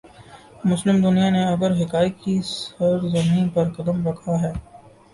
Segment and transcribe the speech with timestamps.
[0.63, 4.51] مسلم دنیا نے اگر حقائق کی سرزمین پر قدم رکھا ہے۔